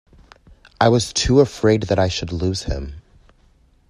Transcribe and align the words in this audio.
I 0.79 0.89
was 0.89 1.13
too 1.13 1.41
afraid 1.41 1.83
that 1.83 1.99
I 1.99 2.07
should 2.07 2.31
lose 2.31 2.63
him. 2.63 3.03